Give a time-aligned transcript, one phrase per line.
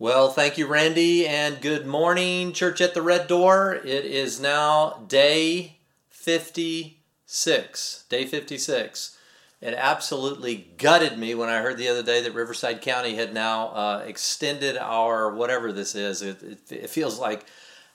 [0.00, 3.80] Well, thank you, Randy, and good morning, Church at the Red Door.
[3.84, 5.78] It is now day
[6.10, 8.04] 56.
[8.08, 9.18] Day 56.
[9.60, 13.70] It absolutely gutted me when I heard the other day that Riverside County had now
[13.70, 16.22] uh, extended our whatever this is.
[16.22, 17.44] It, it, it, feels like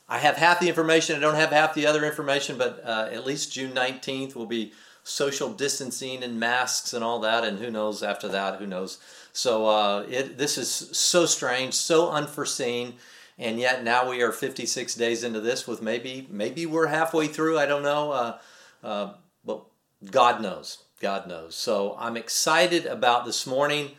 [0.09, 3.25] I have half the information, I don't have half the other information, but uh, at
[3.25, 4.73] least June 19th will be
[5.04, 8.99] social distancing and masks and all that, and who knows after that, who knows.
[9.34, 12.93] So uh, it, this is so strange, so unforeseen,
[13.39, 17.57] and yet now we are 56 days into this with maybe maybe we're halfway through.
[17.57, 18.37] I don't know, uh,
[18.83, 19.64] uh, but
[20.11, 20.83] God knows.
[21.00, 21.56] God knows.
[21.56, 23.92] So I'm excited about this morning.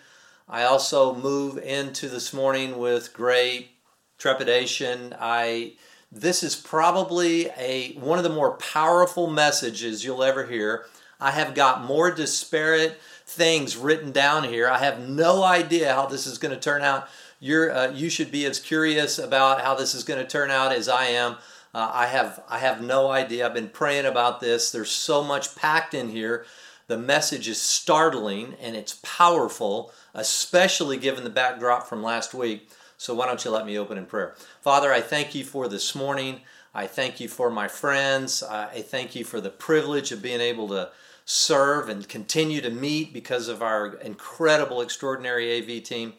[0.48, 3.70] I also move into this morning with great
[4.18, 5.16] trepidation.
[5.18, 5.72] I
[6.12, 10.86] this is probably a one of the more powerful messages you'll ever hear.
[11.20, 13.00] I have got more disparate
[13.34, 14.68] things written down here.
[14.68, 17.08] I have no idea how this is going to turn out.
[17.40, 20.72] You're, uh, you should be as curious about how this is going to turn out
[20.72, 21.36] as I am.
[21.74, 23.44] Uh, I have I have no idea.
[23.44, 24.70] I've been praying about this.
[24.70, 26.46] There's so much packed in here.
[26.86, 32.70] The message is startling and it's powerful, especially given the backdrop from last week.
[32.96, 34.36] So why don't you let me open in prayer?
[34.60, 36.42] Father, I thank you for this morning.
[36.72, 38.42] I thank you for my friends.
[38.42, 40.90] I thank you for the privilege of being able to
[41.24, 46.14] serve and continue to meet because of our incredible, extraordinary AV team.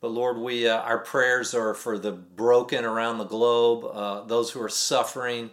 [0.00, 4.50] But Lord, we uh, our prayers are for the broken around the globe, uh, those
[4.50, 5.50] who are suffering,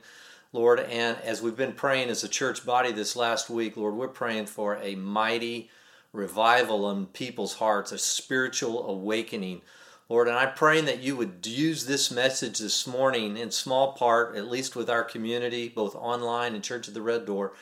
[0.54, 0.80] Lord.
[0.80, 4.48] And as we've been praying as a church body this last week, Lord, we're praying
[4.48, 5.70] for a mighty
[6.12, 9.62] revival in people's hearts, a spiritual awakening.
[10.10, 14.36] Lord, and I'm praying that you would use this message this morning in small part,
[14.36, 17.54] at least with our community, both online and Church of the Red Door,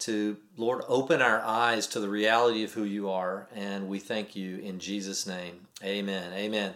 [0.00, 3.48] to, Lord, open our eyes to the reality of who you are.
[3.54, 5.66] And we thank you in Jesus' name.
[5.84, 6.32] Amen.
[6.32, 6.74] Amen.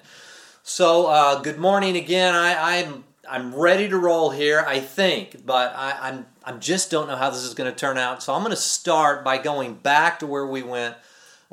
[0.63, 2.35] So, uh, good morning again.
[2.35, 7.09] I, I'm I'm ready to roll here, I think, but I, I'm I just don't
[7.09, 8.23] know how this is going to turn out.
[8.23, 10.95] So I'm going to start by going back to where we went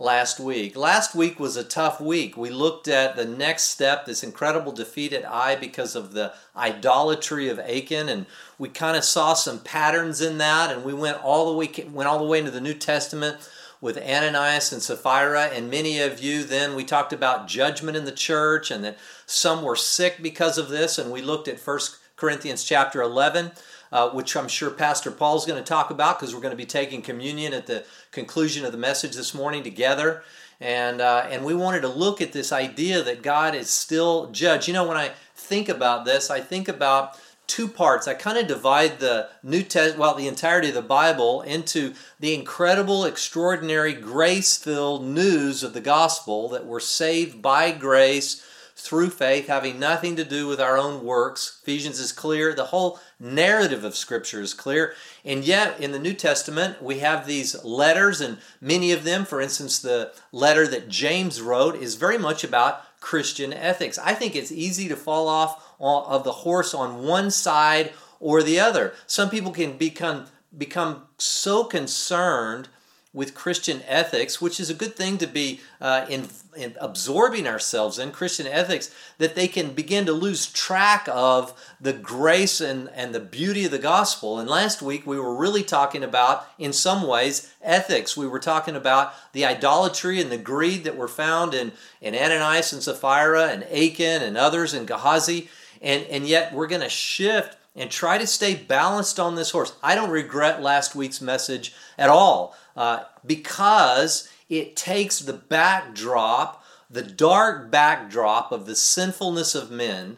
[0.01, 0.75] last week.
[0.75, 2.35] Last week was a tough week.
[2.35, 7.49] We looked at the next step, this incredible defeat at Ai because of the idolatry
[7.49, 8.25] of Achan, and
[8.57, 12.09] we kind of saw some patterns in that, and we went all the way went
[12.09, 13.47] all the way into the New Testament
[13.79, 18.11] with Ananias and Sapphira, and many of you then we talked about judgment in the
[18.11, 22.63] church and that some were sick because of this, and we looked at First Corinthians
[22.63, 23.51] chapter 11
[23.91, 26.65] uh, which I'm sure Pastor Paul's going to talk about because we're going to be
[26.65, 30.23] taking communion at the conclusion of the message this morning together.
[30.59, 34.67] And, uh, and we wanted to look at this idea that God is still judge.
[34.67, 38.07] You know, when I think about this, I think about two parts.
[38.07, 42.33] I kind of divide the New Test, well, the entirety of the Bible into the
[42.33, 48.45] incredible, extraordinary, grace-filled news of the gospel that we're saved by grace
[48.81, 51.59] through faith, having nothing to do with our own works.
[51.61, 52.53] Ephesians is clear.
[52.53, 54.93] The whole narrative of Scripture is clear.
[55.23, 59.39] And yet, in the New Testament, we have these letters, and many of them, for
[59.39, 63.97] instance, the letter that James wrote, is very much about Christian ethics.
[63.97, 68.59] I think it's easy to fall off of the horse on one side or the
[68.59, 68.93] other.
[69.07, 70.27] Some people can become
[70.57, 72.67] become so concerned
[73.13, 77.99] with Christian ethics, which is a good thing to be uh, in, in, absorbing ourselves
[77.99, 83.13] in Christian ethics, that they can begin to lose track of the grace and, and
[83.13, 84.39] the beauty of the gospel.
[84.39, 88.15] And last week we were really talking about, in some ways, ethics.
[88.15, 92.71] We were talking about the idolatry and the greed that were found in, in Ananias
[92.71, 95.49] and Sapphira and Achan and others in Gehazi.
[95.81, 99.73] And, and yet we're going to shift and try to stay balanced on this horse.
[99.81, 107.03] I don't regret last week's message at all uh, because it takes the backdrop, the
[107.03, 110.17] dark backdrop of the sinfulness of men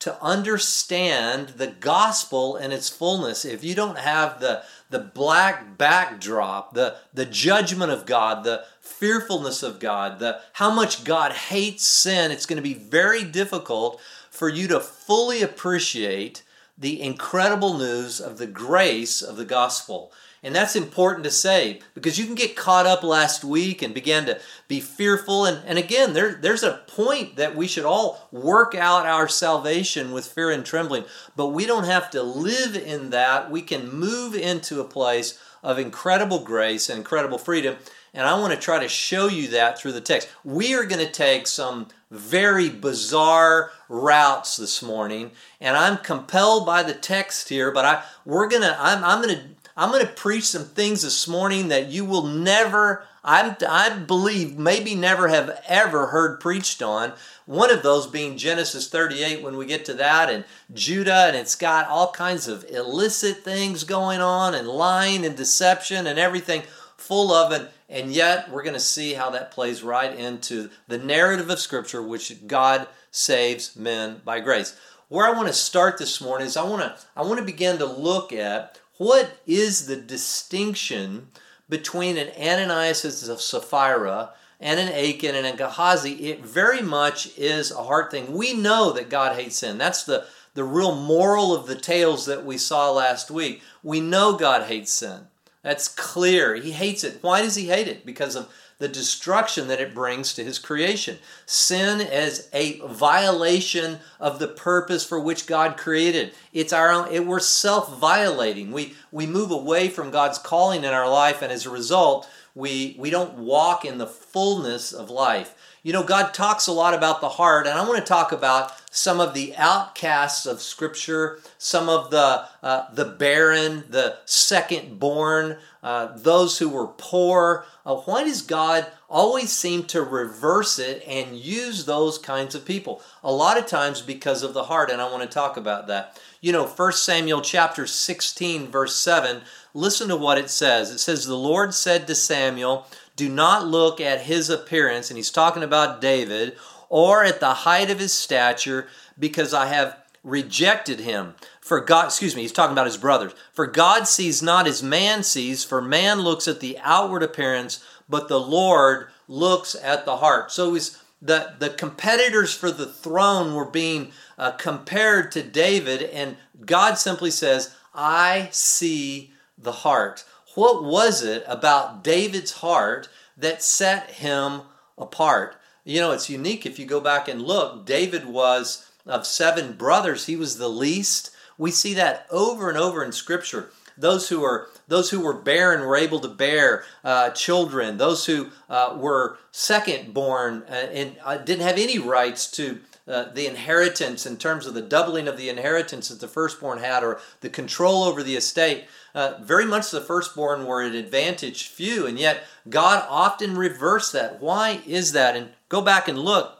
[0.00, 3.44] to understand the gospel in its fullness.
[3.44, 9.62] If you don't have the, the black backdrop, the, the judgment of God, the fearfulness
[9.62, 14.00] of God, the how much God hates sin, it's going to be very difficult
[14.30, 16.42] for you to fully appreciate
[16.78, 20.12] the incredible news of the grace of the gospel.
[20.42, 24.24] And that's important to say because you can get caught up last week and begin
[24.26, 25.44] to be fearful.
[25.44, 30.12] And, and again, there, there's a point that we should all work out our salvation
[30.12, 31.04] with fear and trembling,
[31.36, 33.50] but we don't have to live in that.
[33.50, 37.76] We can move into a place of incredible grace and incredible freedom.
[38.14, 40.28] And I want to try to show you that through the text.
[40.42, 46.82] We are going to take some very bizarre routes this morning, and I'm compelled by
[46.82, 49.42] the text here, but I we're gonna I'm, I'm gonna
[49.76, 54.58] I'm going to preach some things this morning that you will never, I, I believe,
[54.58, 57.12] maybe never have ever heard preached on.
[57.46, 61.54] One of those being Genesis 38 when we get to that, and Judah, and it's
[61.54, 66.62] got all kinds of illicit things going on, and lying and deception and everything
[66.96, 67.70] full of it.
[67.88, 72.02] And yet, we're going to see how that plays right into the narrative of Scripture,
[72.02, 74.78] which God saves men by grace.
[75.08, 77.78] Where I want to start this morning is I want to I want to begin
[77.78, 81.28] to look at what is the distinction
[81.70, 86.28] between an Ananias of Sapphira and an Achan and a Gehazi.
[86.28, 88.34] It very much is a heart thing.
[88.34, 89.78] We know that God hates sin.
[89.78, 93.62] That's the the real moral of the tales that we saw last week.
[93.82, 95.28] We know God hates sin.
[95.62, 96.54] That's clear.
[96.54, 97.18] He hates it.
[97.20, 98.06] Why does he hate it?
[98.06, 98.48] Because of
[98.78, 101.18] the destruction that it brings to his creation.
[101.44, 106.32] Sin is a violation of the purpose for which God created.
[106.54, 108.72] It's our own, it, we're self-violating.
[108.72, 112.96] We we move away from God's calling in our life, and as a result, we
[112.98, 115.54] we don't walk in the fullness of life.
[115.82, 118.72] You know, God talks a lot about the heart, and I want to talk about
[118.90, 125.56] some of the outcasts of Scripture, some of the uh, the barren, the second born,
[125.82, 127.64] uh, those who were poor.
[127.86, 133.00] Uh, why does God always seem to reverse it and use those kinds of people?
[133.24, 136.20] A lot of times because of the heart, and I want to talk about that.
[136.42, 139.42] You know, 1 Samuel chapter 16, verse 7,
[139.74, 140.90] listen to what it says.
[140.90, 142.86] It says, The Lord said to Samuel,
[143.20, 146.56] do not look at his appearance, and he's talking about David,
[146.88, 148.88] or at the height of his stature,
[149.18, 151.34] because I have rejected him.
[151.60, 153.34] For God, excuse me, he's talking about his brothers.
[153.52, 158.28] For God sees not as man sees, for man looks at the outward appearance, but
[158.28, 160.50] the Lord looks at the heart.
[160.50, 166.38] So he's the, the competitors for the throne were being uh, compared to David, and
[166.64, 170.24] God simply says, I see the heart.
[170.54, 174.62] What was it about David's heart that set him
[174.98, 175.56] apart?
[175.84, 177.86] You know, it's unique if you go back and look.
[177.86, 181.30] David was, of seven brothers, he was the least.
[181.56, 183.70] We see that over and over in Scripture.
[183.96, 187.98] Those who are those who were barren were able to bear uh, children.
[187.98, 192.80] Those who uh, were second born uh, and uh, didn't have any rights to
[193.10, 197.02] uh, the inheritance in terms of the doubling of the inheritance that the firstborn had
[197.02, 198.84] or the control over the estate
[199.14, 204.40] uh, very much the firstborn were an advantaged few, and yet God often reversed that.
[204.40, 205.36] Why is that?
[205.36, 206.58] And go back and look.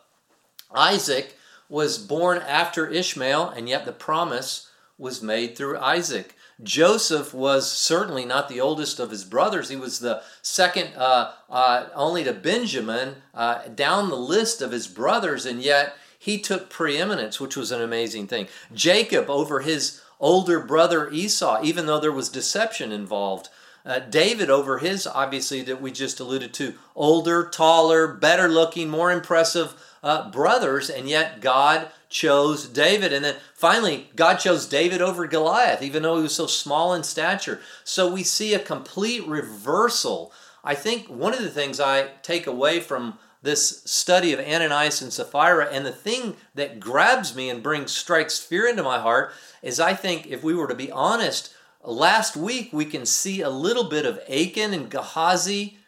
[0.75, 1.37] Isaac
[1.69, 4.69] was born after Ishmael, and yet the promise
[4.99, 6.37] was made through Isaac.
[6.63, 9.71] Joseph was certainly not the oldest of his brothers.
[9.71, 14.87] He was the second uh, uh, only to Benjamin uh, down the list of his
[14.87, 18.47] brothers, and yet he took preeminence, which was an amazing thing.
[18.75, 23.49] Jacob, over his older brother Esau, even though there was deception involved.
[23.87, 29.11] Uh, David, over his, obviously, that we just alluded to, older, taller, better looking, more
[29.11, 29.73] impressive
[30.03, 33.15] uh, brothers, and yet God chose David.
[33.15, 37.03] And then finally, God chose David over Goliath, even though he was so small in
[37.03, 37.63] stature.
[37.83, 40.33] So we see a complete reversal.
[40.63, 45.13] I think one of the things I take away from this study of Ananias and
[45.13, 49.33] Sapphira, and the thing that grabs me and brings strikes fear into my heart
[49.63, 53.51] is I think if we were to be honest, last week we can see a
[53.51, 55.79] little bit of Achan and Gehazi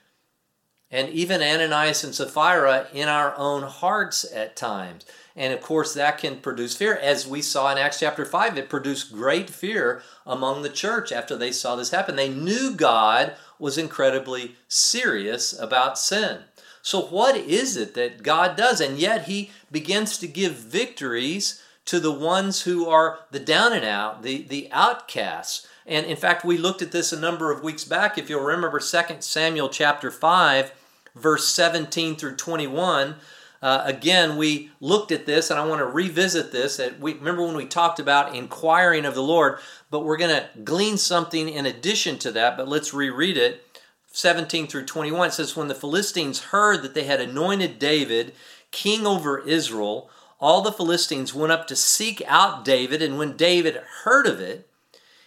[0.90, 5.06] and even Ananias and Sapphira in our own hearts at times.
[5.34, 6.94] And of course, that can produce fear.
[6.94, 11.35] As we saw in Acts chapter 5, it produced great fear among the church after
[11.35, 12.16] they saw this happen.
[12.16, 16.40] They knew God was incredibly serious about sin.
[16.83, 18.81] So, what is it that God does?
[18.81, 23.85] And yet, He begins to give victories to the ones who are the down and
[23.85, 25.67] out, the, the outcasts.
[25.87, 28.19] And in fact, we looked at this a number of weeks back.
[28.19, 30.73] If you'll remember 2 Samuel chapter 5,
[31.15, 33.17] verse 17 through 21.
[33.61, 36.81] Uh, again, we looked at this, and I want to revisit this.
[37.01, 39.59] We remember when we talked about inquiring of the Lord,
[39.89, 42.57] but we're going to glean something in addition to that.
[42.57, 43.65] But let's reread it.
[44.12, 48.35] 17 through 21 it says, When the Philistines heard that they had anointed David
[48.71, 53.81] king over Israel, all the Philistines went up to seek out David, and when David
[54.04, 54.69] heard of it,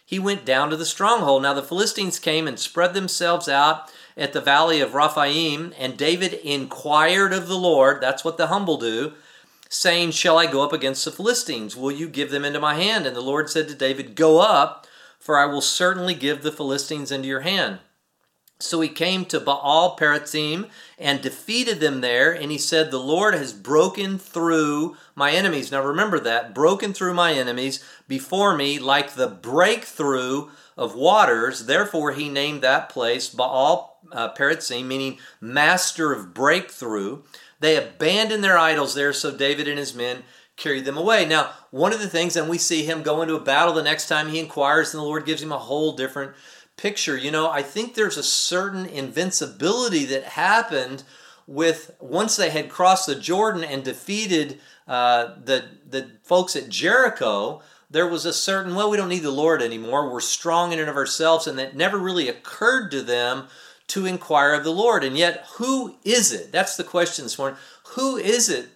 [0.06, 1.42] he went down to the stronghold.
[1.42, 6.34] Now the Philistines came and spread themselves out at the valley of Rephaim, and David
[6.34, 9.14] inquired of the Lord, that's what the humble do,
[9.68, 11.76] saying, Shall I go up against the Philistines?
[11.76, 13.08] Will you give them into my hand?
[13.08, 14.86] And the Lord said to David, Go up,
[15.18, 17.80] for I will certainly give the Philistines into your hand.
[18.60, 23.34] So he came to Baal Perazim and defeated them there, and he said, The Lord
[23.34, 25.72] has broken through my enemies.
[25.72, 31.66] Now remember that, broken through my enemies before me like the breakthrough of waters.
[31.66, 34.30] Therefore, he named that place Baal uh,
[34.70, 37.24] meaning master of breakthrough.
[37.60, 40.24] They abandoned their idols there, so David and his men
[40.58, 41.26] carried them away.
[41.26, 44.08] Now, one of the things, and we see him go into a battle the next
[44.08, 46.34] time he inquires, and the Lord gives him a whole different
[46.78, 47.18] picture.
[47.18, 51.04] You know, I think there's a certain invincibility that happened
[51.48, 57.62] with once they had crossed the Jordan and defeated uh, the the folks at Jericho.
[57.90, 60.12] There was a certain well, we don't need the Lord anymore.
[60.12, 63.48] We're strong in and of ourselves, and that never really occurred to them
[63.88, 65.04] to inquire of the Lord.
[65.04, 66.52] And yet, who is it?
[66.52, 67.60] That's the question this morning.
[67.90, 68.70] Who is it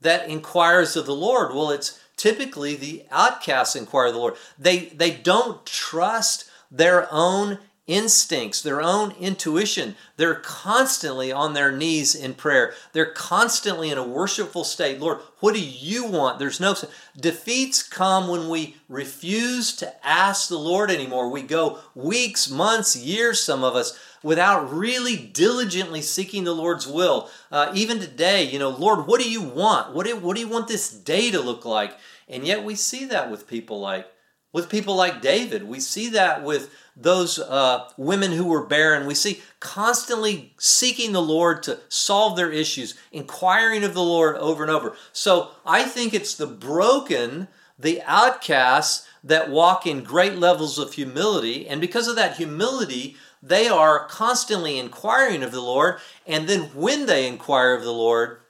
[0.00, 1.54] that inquires of the Lord?
[1.54, 4.34] Well, it's typically the outcasts inquire of the Lord.
[4.58, 7.58] They they don't trust their own
[7.88, 9.96] instincts, their own intuition.
[10.18, 12.74] They're constantly on their knees in prayer.
[12.92, 15.00] They're constantly in a worshipful state.
[15.00, 16.38] Lord, what do you want?
[16.38, 16.76] There's no
[17.18, 21.30] defeats come when we refuse to ask the Lord anymore.
[21.30, 27.30] We go weeks, months, years, some of us, without really diligently seeking the Lord's will.
[27.50, 29.94] Uh, even today, you know, Lord, what do you want?
[29.94, 31.96] What do, what do you want this day to look like?
[32.28, 34.06] And yet we see that with people like
[34.52, 35.64] with people like David.
[35.64, 39.06] We see that with those uh, women who were barren.
[39.06, 44.62] We see constantly seeking the Lord to solve their issues, inquiring of the Lord over
[44.62, 44.96] and over.
[45.12, 51.68] So I think it's the broken, the outcasts that walk in great levels of humility.
[51.68, 55.98] And because of that humility, they are constantly inquiring of the Lord.
[56.26, 58.40] And then when they inquire of the Lord,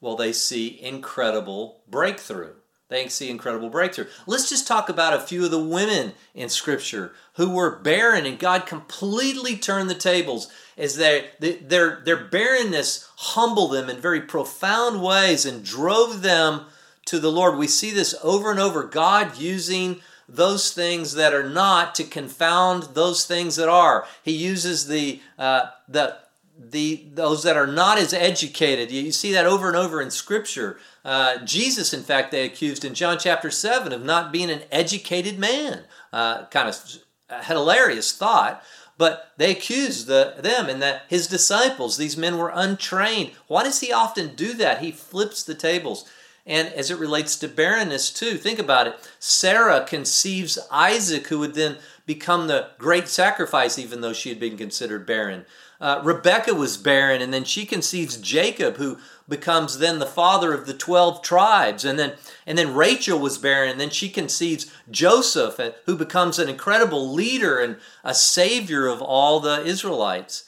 [0.00, 2.52] well, they see incredible breakthrough.
[2.88, 4.06] They see incredible breakthrough.
[4.26, 8.38] Let's just talk about a few of the women in Scripture who were barren, and
[8.38, 15.02] God completely turned the tables as they, their, their barrenness humbled them in very profound
[15.02, 16.66] ways and drove them
[17.06, 17.58] to the Lord.
[17.58, 22.94] We see this over and over God using those things that are not to confound
[22.94, 24.06] those things that are.
[24.22, 26.18] He uses the, uh, the,
[26.58, 28.90] the those that are not as educated.
[28.90, 30.78] You see that over and over in Scripture.
[31.04, 35.38] Uh, Jesus, in fact, they accused in John chapter 7 of not being an educated
[35.38, 35.84] man.
[36.12, 38.62] Uh, kind of hilarious thought,
[38.98, 43.32] but they accused the, them and that his disciples, these men were untrained.
[43.46, 44.82] Why does he often do that?
[44.82, 46.08] He flips the tables.
[46.46, 49.10] And as it relates to barrenness, too, think about it.
[49.18, 54.56] Sarah conceives Isaac, who would then become the great sacrifice, even though she had been
[54.56, 55.44] considered barren.
[55.80, 60.66] Uh, Rebecca was barren, and then she conceives Jacob, who becomes then the father of
[60.66, 61.84] the 12 tribes.
[61.84, 62.14] And then,
[62.46, 67.58] and then Rachel was barren, and then she conceives Joseph, who becomes an incredible leader
[67.58, 70.44] and a savior of all the Israelites.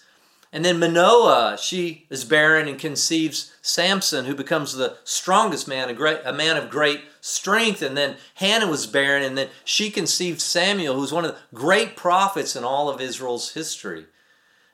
[0.51, 5.95] And then Manoah, she is barren and conceives Samson, who becomes the strongest man, a,
[5.95, 7.83] great, a man of great strength.
[7.83, 11.97] And then Hannah was barren, and then she conceived Samuel, who's one of the great
[11.97, 14.07] prophets in all of Israel's history.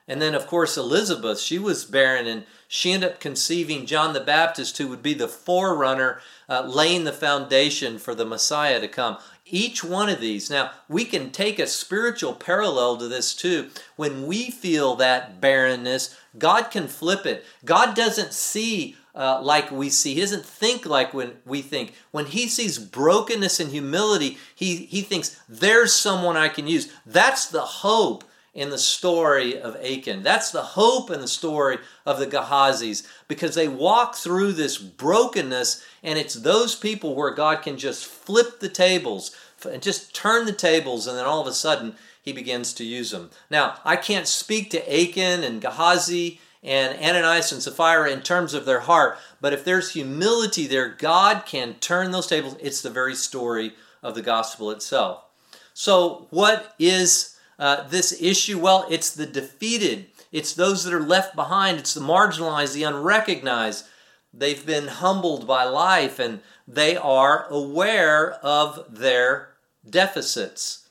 [0.07, 4.19] And then, of course, Elizabeth, she was barren and she ended up conceiving John the
[4.19, 9.17] Baptist, who would be the forerunner, uh, laying the foundation for the Messiah to come.
[9.45, 10.49] Each one of these.
[10.49, 13.69] Now, we can take a spiritual parallel to this too.
[13.95, 17.45] When we feel that barrenness, God can flip it.
[17.63, 20.15] God doesn't see uh, like we see.
[20.15, 21.93] He doesn't think like when we think.
[22.11, 26.91] When he sees brokenness and humility, he, he thinks, there's someone I can use.
[27.05, 28.23] That's the hope
[28.55, 30.23] in the story of Achan.
[30.23, 35.85] That's the hope in the story of the Gehazis because they walk through this brokenness,
[36.01, 39.35] and it's those people where God can just flip the tables
[39.69, 43.11] and just turn the tables, and then all of a sudden he begins to use
[43.11, 43.29] them.
[43.51, 48.65] Now, I can't speak to Achan and Gehazi and Ananias and Sapphira in terms of
[48.65, 52.55] their heart, but if there's humility there, God can turn those tables.
[52.61, 55.25] It's the very story of the gospel itself.
[55.73, 58.59] So, what is uh, this issue?
[58.59, 63.85] Well, it's the defeated, it's those that are left behind, it's the marginalized, the unrecognized.
[64.33, 69.53] They've been humbled by life and they are aware of their
[69.89, 70.87] deficits.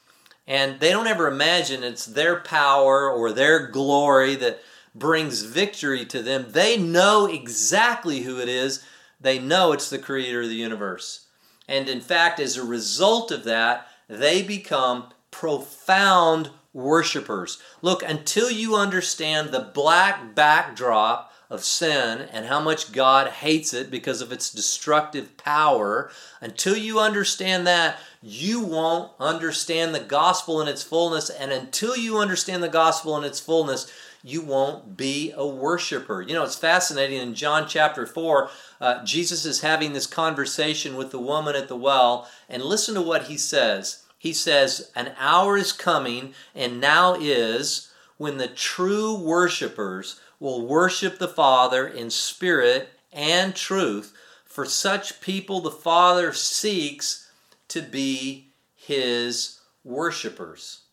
[0.47, 4.61] And they don't ever imagine it's their power or their glory that
[4.95, 6.47] brings victory to them.
[6.49, 8.85] They know exactly who it is.
[9.21, 11.27] They know it's the creator of the universe.
[11.67, 17.59] And in fact, as a result of that, they become profound worshipers.
[17.83, 23.91] Look, until you understand the black backdrop of sin and how much God hates it
[23.91, 26.09] because of its destructive power,
[26.41, 31.31] until you understand that, you won't understand the gospel in its fullness.
[31.31, 36.23] And until you understand the gospel in its fullness, you won't be a worshiper.
[36.23, 38.51] You know, it's fascinating in John chapter 4,
[38.81, 43.03] uh, Jesus is having this conversation with the woman at the well, and listen to
[43.03, 44.04] what he says.
[44.25, 51.19] He says, An hour is coming, and now is, when the true worshipers will worship
[51.19, 54.15] the Father in spirit and truth.
[54.47, 57.31] For such people, the Father seeks
[57.69, 60.85] to be his worshipers.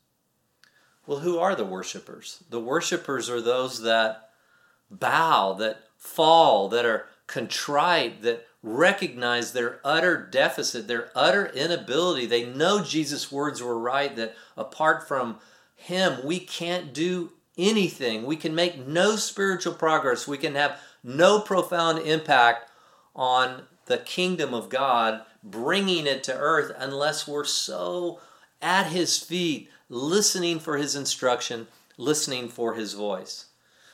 [1.07, 2.43] Well, who are the worshipers?
[2.49, 4.31] The worshipers are those that
[4.89, 12.25] bow, that fall, that are contrite, that recognize their utter deficit, their utter inability.
[12.25, 15.37] They know Jesus' words were right that apart from
[15.75, 18.23] Him, we can't do anything.
[18.25, 20.27] We can make no spiritual progress.
[20.27, 22.69] We can have no profound impact
[23.15, 28.19] on the kingdom of God, bringing it to earth, unless we're so
[28.61, 33.47] at His feet, listening for His instruction, listening for His voice.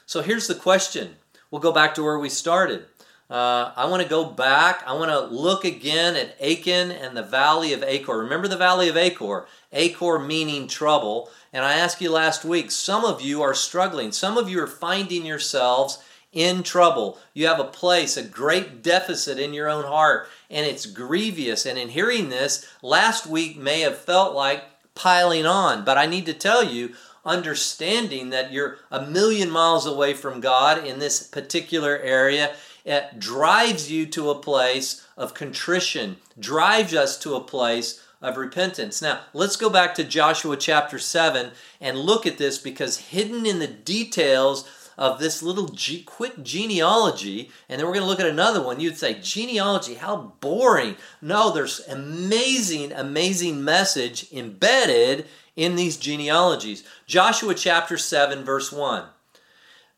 [0.05, 1.15] So here's the question.
[1.50, 2.86] We'll go back to where we started.
[3.29, 4.84] Uh, I want to go back.
[4.88, 8.17] I want to look again at Achan and the Valley of Achor.
[8.17, 9.48] Remember the Valley of Achor?
[9.74, 11.29] Achor meaning trouble.
[11.51, 14.13] And I asked you last week, some of you are struggling.
[14.13, 17.17] Some of you are finding yourselves in trouble.
[17.34, 21.65] You have a place, a great deficit in your own heart, and it's grievous.
[21.65, 24.63] And in hearing this, last week may have felt like
[24.96, 25.84] piling on.
[25.84, 26.93] But I need to tell you,
[27.25, 32.55] understanding that you're a million miles away from God in this particular area
[32.88, 39.01] it drives you to a place of contrition, drives us to a place of repentance.
[39.01, 41.51] Now, let's go back to Joshua chapter 7
[41.82, 44.67] and look at this because hidden in the details
[44.98, 48.79] of this little ge- quick genealogy, and then we're going to look at another one.
[48.79, 50.96] You'd say, genealogy, how boring.
[51.22, 55.27] No, there's amazing, amazing message embedded
[55.58, 56.84] in these genealogies.
[57.06, 59.03] Joshua chapter 7, verse 1.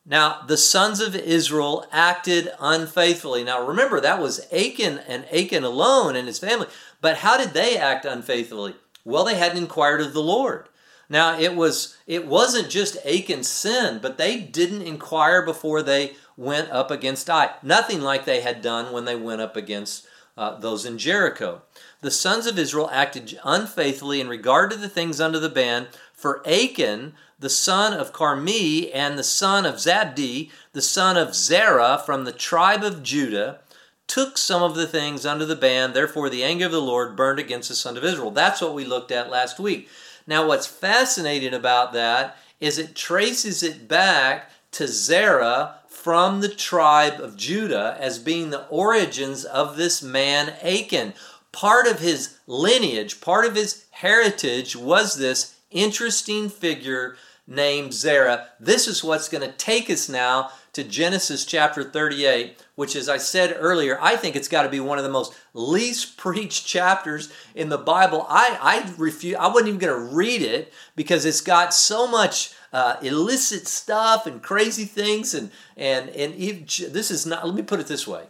[0.09, 3.43] Now, the sons of Israel acted unfaithfully.
[3.43, 6.65] Now, remember, that was Achan and Achan alone and his family.
[6.99, 8.73] But how did they act unfaithfully?
[9.05, 10.67] Well, they hadn't inquired of the Lord.
[11.09, 16.71] Now, it was it wasn't just Achan's sin, but they didn't inquire before they went
[16.71, 17.51] up against Ai.
[17.61, 20.07] Nothing like they had done when they went up against
[20.39, 21.61] uh, those in Jericho.
[21.99, 25.87] The sons of Israel acted unfaithfully in regard to the things under the ban.
[26.13, 32.01] For Achan, the son of Carmi, and the son of Zabdi, the son of Zerah,
[32.05, 33.59] from the tribe of Judah,
[34.07, 35.91] took some of the things under the ban.
[35.91, 38.31] Therefore, the anger of the Lord burned against the son of Israel.
[38.31, 39.89] That's what we looked at last week.
[40.25, 47.19] Now, what's fascinating about that is it traces it back to Zerah from the tribe
[47.19, 51.13] of Judah as being the origins of this man Achan.
[51.51, 58.47] Part of his lineage, part of his heritage was this interesting figure named Zerah.
[58.61, 63.17] This is what's going to take us now to Genesis chapter 38, which, as I
[63.17, 67.29] said earlier, I think it's got to be one of the most least preached chapters
[67.55, 68.25] in the Bible.
[68.29, 72.53] I, I refuse, I wasn't even going to read it because it's got so much
[72.73, 75.33] uh, illicit stuff and crazy things.
[75.33, 78.25] And, and, and this is not, let me put it this way.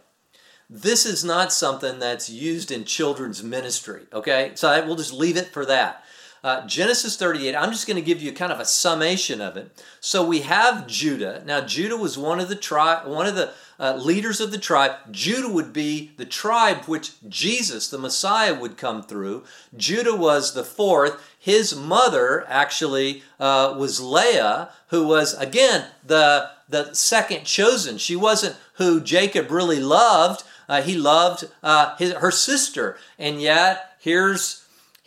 [0.68, 4.52] This is not something that's used in children's ministry, okay?
[4.54, 6.04] So I, we'll just leave it for that.
[6.42, 9.84] Uh, Genesis 38, I'm just going to give you kind of a summation of it.
[10.00, 11.42] So we have Judah.
[11.44, 14.92] Now, Judah was one of the tribe, one of the uh, leaders of the tribe.
[15.10, 19.44] Judah would be the tribe which Jesus, the Messiah, would come through.
[19.76, 21.29] Judah was the fourth.
[21.40, 27.98] His mother actually uh, was Leah, who was, again, the, the second chosen.
[27.98, 30.44] She wasn't who Jacob really loved.
[30.68, 32.96] Uh, he loved uh, his, her sister.
[33.18, 34.60] And yet, here's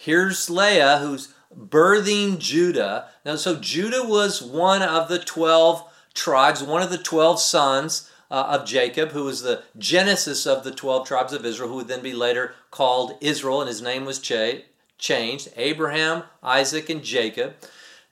[0.03, 3.07] Here's Leah who's birthing Judah.
[3.23, 8.47] Now, so Judah was one of the 12 tribes, one of the 12 sons uh,
[8.49, 12.03] of Jacob, who was the genesis of the 12 tribes of Israel, who would then
[12.03, 14.63] be later called Israel, and his name was cha-
[14.97, 17.55] changed Abraham, Isaac, and Jacob.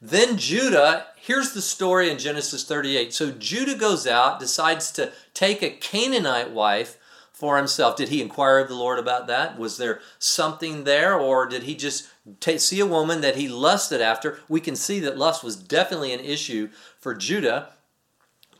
[0.01, 3.13] Then Judah, here's the story in Genesis 38.
[3.13, 6.97] So Judah goes out, decides to take a Canaanite wife
[7.41, 7.95] for himself.
[7.95, 9.57] Did he inquire of the Lord about that?
[9.57, 12.07] Was there something there, or did he just
[12.39, 14.37] t- see a woman that he lusted after?
[14.47, 17.69] We can see that lust was definitely an issue for Judah.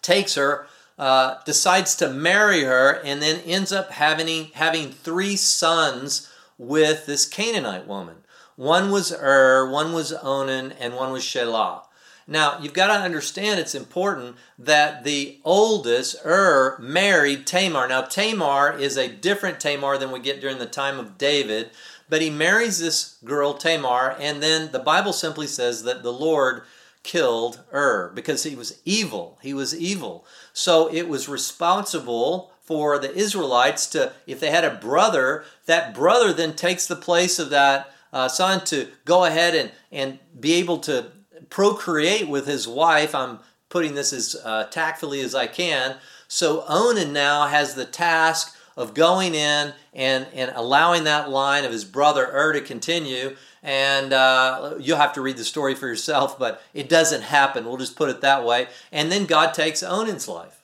[0.02, 0.66] Takes her,
[0.98, 6.31] uh, decides to marry her, and then ends up having having three sons
[6.62, 8.18] with this Canaanite woman.
[8.56, 11.86] One was Ur, one was Onan, and one was Shelah.
[12.28, 17.88] Now, you've got to understand it's important that the oldest, Ur, married Tamar.
[17.88, 21.72] Now, Tamar is a different Tamar than we get during the time of David,
[22.08, 26.62] but he marries this girl, Tamar, and then the Bible simply says that the Lord
[27.02, 29.40] killed Ur because he was evil.
[29.42, 30.28] He was evil.
[30.54, 36.32] So it was responsible for the Israelites to, if they had a brother, that brother
[36.32, 40.78] then takes the place of that uh, son to go ahead and, and be able
[40.80, 41.12] to
[41.50, 43.14] procreate with his wife.
[43.14, 45.98] I'm putting this as uh, tactfully as I can.
[46.28, 51.72] So Onan now has the task of going in and, and allowing that line of
[51.72, 53.36] his brother Ur to continue.
[53.64, 57.66] And uh, you'll have to read the story for yourself, but it doesn't happen.
[57.66, 58.68] We'll just put it that way.
[58.92, 60.61] And then God takes Onan's life.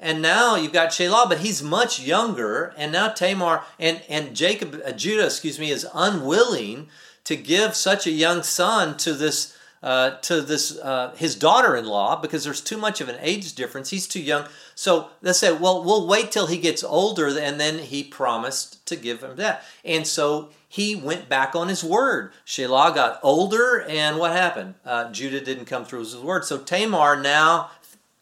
[0.00, 2.72] And now you've got Shelah, but he's much younger.
[2.76, 6.88] And now Tamar and, and Jacob, uh, Judah, excuse me, is unwilling
[7.24, 12.42] to give such a young son to this uh, to this uh, his daughter-in-law because
[12.42, 13.90] there's too much of an age difference.
[13.90, 14.46] He's too young.
[14.74, 18.96] So they say, well, we'll wait till he gets older, and then he promised to
[18.96, 19.62] give him that.
[19.84, 22.32] And so he went back on his word.
[22.44, 24.74] Shelah got older, and what happened?
[24.84, 26.44] Uh, Judah didn't come through with his word.
[26.44, 27.70] So Tamar now,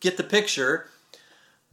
[0.01, 0.89] get the picture,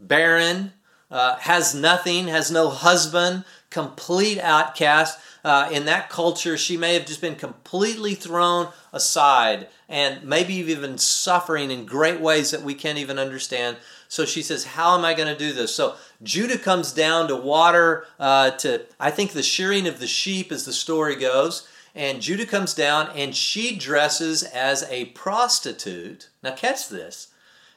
[0.08, 0.74] barren,
[1.10, 5.20] uh, has nothing, has no husband, complete outcast.
[5.44, 10.98] Uh, in that culture, she may have just been completely thrown aside and maybe even
[10.98, 13.78] suffering in great ways that we can't even understand.
[14.08, 15.76] So she says, How am I going to do this?
[15.76, 20.52] So Judah comes down to water, uh, to, I think, the shearing of the sheep,
[20.52, 21.68] as the story goes.
[21.96, 26.30] And Judah comes down and she dresses as a prostitute.
[26.42, 27.28] Now, catch this.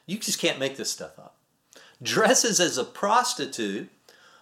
[0.07, 1.36] You just can't make this stuff up.
[2.01, 3.89] Dresses as a prostitute,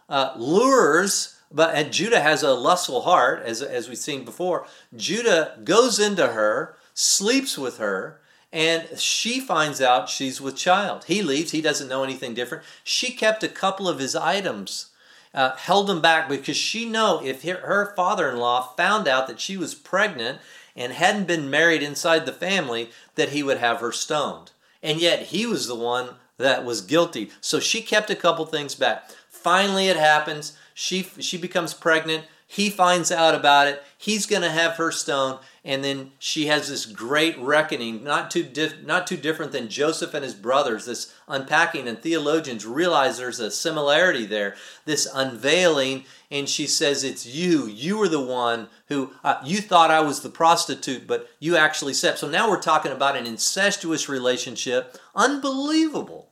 [0.10, 4.68] uh, lures but and Judah has a lustful heart, as, as we've seen before.
[4.96, 8.20] Judah goes into her, sleeps with her,
[8.52, 11.06] and she finds out she's with child.
[11.06, 12.63] He leaves, he doesn't know anything different.
[12.84, 14.89] She kept a couple of his items,
[15.34, 19.76] uh, held them back because she know if her father-in-law found out that she was
[19.76, 20.39] pregnant
[20.76, 24.52] and hadn't been married inside the family, that he would have her stoned.
[24.84, 27.32] And yet he was the one that was guilty.
[27.41, 29.10] So she kept a couple things back.
[29.30, 30.58] Finally, it happens.
[30.74, 32.26] She she becomes pregnant.
[32.48, 33.84] He finds out about it.
[33.98, 38.43] He's going to have her stoned, and then she has this great reckoning, not too
[38.43, 40.86] dif- not too different than Joseph and his brothers.
[40.86, 44.56] This unpacking, and theologians realize there's a similarity there.
[44.86, 47.65] This unveiling, and she says, "It's you.
[47.65, 51.93] You were the one who uh, you thought I was the prostitute, but you actually
[51.93, 56.24] slept." So now we're talking about an incestuous relationship, unbelievable,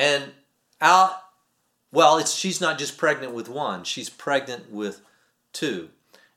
[0.00, 0.32] and
[0.80, 1.12] out
[1.92, 5.02] well, it's she's not just pregnant with one, she's pregnant with
[5.52, 5.90] two.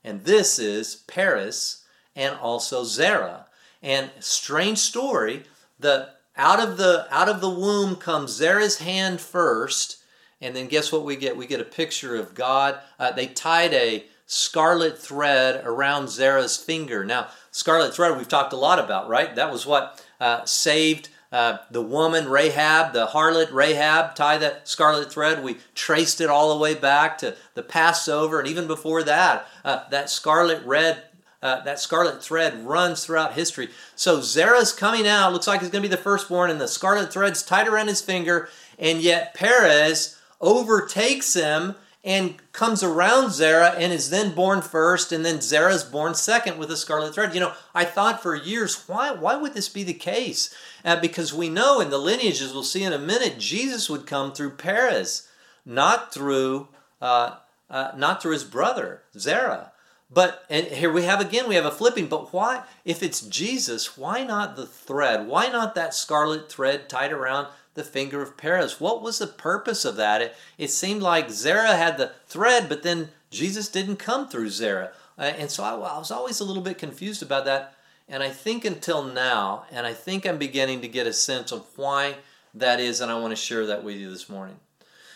[0.04, 3.46] And this is Perez and also Zerah.
[3.82, 5.44] And strange story,
[5.80, 10.04] the out of the out of the womb comes Zerah's hand first,
[10.42, 11.38] and then guess what we get?
[11.38, 12.80] We get a picture of God.
[13.00, 17.06] Uh, they tied a scarlet thread around Zerah's finger.
[17.06, 19.36] Now, scarlet thread we've talked a lot about, right?
[19.36, 25.12] That was what uh, saved uh, the woman Rahab, the harlot Rahab, tie that scarlet
[25.12, 25.44] thread.
[25.44, 29.90] We traced it all the way back to the Passover, and even before that, uh,
[29.90, 31.04] that scarlet red.
[31.42, 33.68] Uh, that scarlet thread runs throughout history.
[33.98, 37.12] So Zerah's coming out, looks like he's going to be the firstborn, and the scarlet
[37.12, 38.48] thread's tied around his finger,
[38.80, 45.24] and yet Perez overtakes him and comes around Zerah and is then born first, and
[45.26, 47.34] then Zerah is born second with a scarlet thread.
[47.34, 50.54] You know, I thought for years, why, why would this be the case?
[50.84, 54.34] Uh, because we know in the lineages, we'll see in a minute, Jesus would come
[54.34, 55.30] through Perez,
[55.66, 56.68] not through,
[57.02, 57.38] uh,
[57.70, 59.72] uh, not through his brother, Zerah.
[60.12, 62.06] But and here we have again, we have a flipping.
[62.06, 65.28] But why, if it's Jesus, why not the thread?
[65.28, 68.80] Why not that scarlet thread tied around the finger of Perez.
[68.80, 70.22] What was the purpose of that?
[70.22, 74.92] It, it seemed like Zerah had the thread, but then Jesus didn't come through Zerah.
[75.18, 77.76] Uh, and so I, I was always a little bit confused about that.
[78.08, 81.66] And I think until now, and I think I'm beginning to get a sense of
[81.76, 82.16] why
[82.54, 84.58] that is, and I want to share that with you this morning.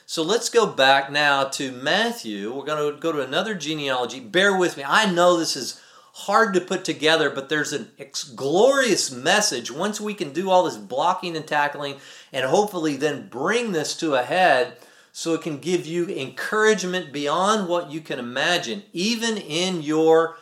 [0.05, 2.53] So let's go back now to Matthew.
[2.53, 4.21] We're going to go to another genealogy.
[4.21, 4.83] Bear with me.
[4.87, 5.81] I know this is
[6.13, 7.87] hard to put together, but there's a
[8.35, 11.97] glorious message once we can do all this blocking and tackling
[12.31, 14.77] and hopefully then bring this to a head
[15.11, 20.37] so it can give you encouragement beyond what you can imagine even in your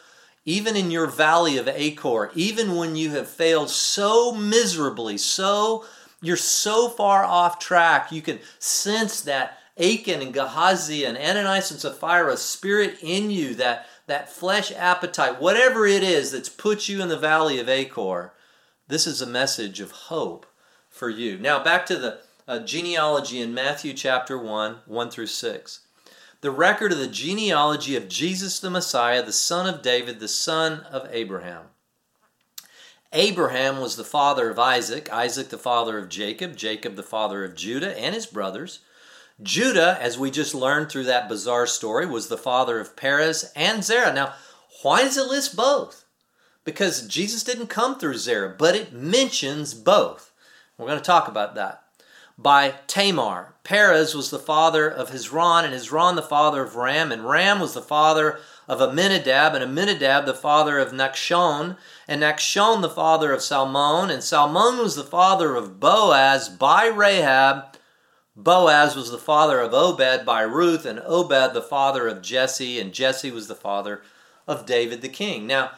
[0.48, 5.86] even in your valley of Achor even when you have failed so miserably so
[6.22, 11.80] you're so far off track you can sense that Achan and Gehazi and Ananias and
[11.80, 17.10] Sapphira spirit in you that that flesh appetite, whatever it is that's put you in
[17.10, 18.34] the valley of Achor,
[18.88, 20.46] this is a message of hope
[20.96, 21.38] for you.
[21.38, 25.82] Now, back to the uh, genealogy in Matthew chapter 1, 1 through 6.
[26.40, 30.86] The record of the genealogy of Jesus the Messiah, the son of David, the son
[30.90, 31.66] of Abraham.
[33.12, 37.56] Abraham was the father of Isaac, Isaac the father of Jacob, Jacob the father of
[37.56, 38.80] Judah and his brothers.
[39.44, 43.84] Judah, as we just learned through that bizarre story, was the father of Perez and
[43.84, 44.14] Zerah.
[44.14, 44.34] Now,
[44.82, 46.06] why does it list both?
[46.64, 50.32] Because Jesus didn't come through Zerah, but it mentions both.
[50.78, 51.84] We're going to talk about that.
[52.38, 53.54] By Tamar.
[53.64, 57.74] Perez was the father of Hezron, and Hezron the father of Ram, and Ram was
[57.74, 63.42] the father of Amminadab, and Amminadab the father of Nachshon, and Nachshon the father of
[63.42, 67.78] Salmon, and Salmon was the father of Boaz by Rahab.
[68.36, 72.94] Boaz was the father of Obed by Ruth, and Obed the father of Jesse, and
[72.94, 74.02] Jesse was the father
[74.46, 75.48] of David the king.
[75.48, 75.72] Now,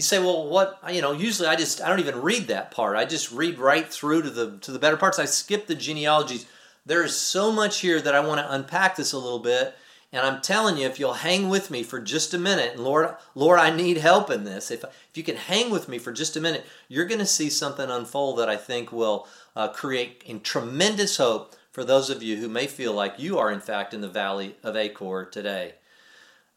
[0.00, 1.12] you say, well, what you know?
[1.12, 2.96] Usually, I just I don't even read that part.
[2.96, 5.18] I just read right through to the to the better parts.
[5.18, 6.46] I skip the genealogies.
[6.86, 9.76] There is so much here that I want to unpack this a little bit.
[10.10, 13.14] And I'm telling you, if you'll hang with me for just a minute, and Lord,
[13.34, 14.70] Lord, I need help in this.
[14.70, 17.50] If if you can hang with me for just a minute, you're going to see
[17.50, 22.38] something unfold that I think will uh, create in tremendous hope for those of you
[22.38, 25.74] who may feel like you are in fact in the valley of Achor today.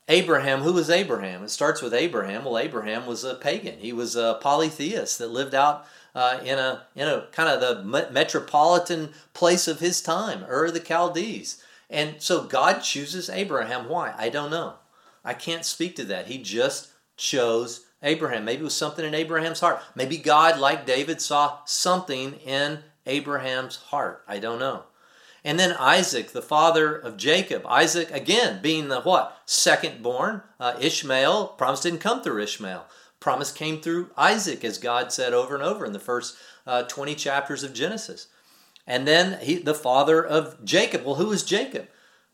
[0.09, 1.43] Abraham, who was Abraham?
[1.43, 2.43] It starts with Abraham.
[2.43, 3.79] Well, Abraham was a pagan.
[3.79, 8.09] He was a polytheist that lived out uh, in a in a kind of the
[8.11, 11.61] metropolitan place of his time, Ur the Chaldees.
[11.89, 13.87] And so God chooses Abraham.
[13.87, 14.13] Why?
[14.17, 14.75] I don't know.
[15.23, 16.27] I can't speak to that.
[16.27, 18.43] He just chose Abraham.
[18.45, 19.81] Maybe it was something in Abraham's heart.
[19.95, 24.23] Maybe God, like David, saw something in Abraham's heart.
[24.27, 24.83] I don't know.
[25.43, 27.65] And then Isaac, the father of Jacob.
[27.67, 29.41] Isaac, again, being the what?
[29.45, 30.41] Second born.
[30.59, 32.85] Uh, Ishmael, promise didn't come through Ishmael.
[33.19, 37.15] Promise came through Isaac, as God said over and over in the first uh, 20
[37.15, 38.27] chapters of Genesis.
[38.87, 41.05] And then he, the father of Jacob.
[41.05, 41.87] Well, who was Jacob?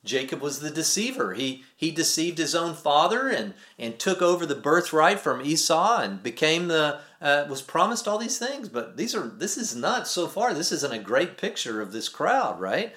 [0.05, 1.33] Jacob was the deceiver.
[1.33, 6.23] He, he deceived his own father and, and took over the birthright from Esau and
[6.23, 8.69] became the uh, was promised all these things.
[8.69, 10.53] But these are this is not so far.
[10.53, 12.95] This isn't a great picture of this crowd, right?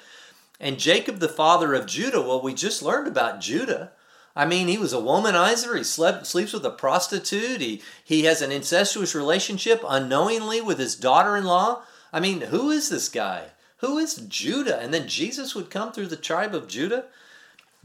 [0.61, 2.21] And Jacob, the father of Judah.
[2.21, 3.93] Well, we just learned about Judah.
[4.35, 5.77] I mean, he was a womanizer.
[5.77, 7.61] He slept, sleeps with a prostitute.
[7.61, 11.83] He, he has an incestuous relationship unknowingly with his daughter in law.
[12.13, 13.49] I mean, who is this guy?
[13.79, 14.79] Who is Judah?
[14.79, 17.07] And then Jesus would come through the tribe of Judah.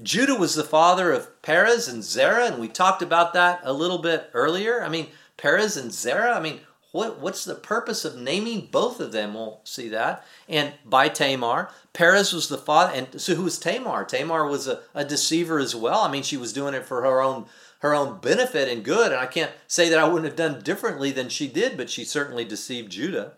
[0.01, 3.97] Judah was the father of Perez and Zerah, and we talked about that a little
[3.97, 4.83] bit earlier.
[4.83, 6.59] I mean, Perez and Zerah, I mean,
[6.91, 9.33] what, what's the purpose of naming both of them?
[9.33, 10.25] We'll see that.
[10.49, 14.03] And by Tamar, Perez was the father, and so who was Tamar?
[14.05, 15.99] Tamar was a, a deceiver as well.
[15.99, 17.45] I mean, she was doing it for her own
[17.79, 19.11] her own benefit and good.
[19.11, 22.03] And I can't say that I wouldn't have done differently than she did, but she
[22.03, 23.33] certainly deceived Judah.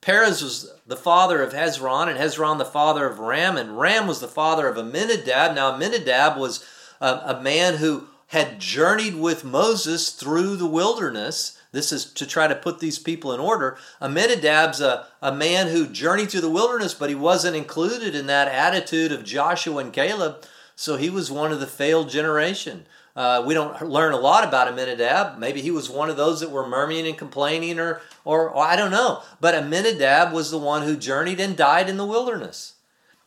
[0.00, 4.20] Perez was the father of Hezron, and Hezron the father of Ram, and Ram was
[4.20, 5.54] the father of Amminadab.
[5.54, 6.66] Now, Amminadab was
[7.00, 11.58] a, a man who had journeyed with Moses through the wilderness.
[11.70, 13.76] This is to try to put these people in order.
[14.00, 18.48] Amminadab's a, a man who journeyed through the wilderness, but he wasn't included in that
[18.48, 22.86] attitude of Joshua and Caleb, so he was one of the failed generation.
[23.14, 25.38] Uh, we don't learn a lot about Amminadab.
[25.38, 28.76] Maybe he was one of those that were murmuring and complaining, or, or, or I
[28.76, 29.20] don't know.
[29.42, 32.76] But Amminadab was the one who journeyed and died in the wilderness.